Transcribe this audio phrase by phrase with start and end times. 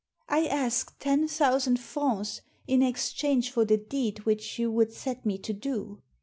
[0.29, 5.37] I ask ten thousand francs in exchange for the deed which you would set me
[5.37, 6.01] to do.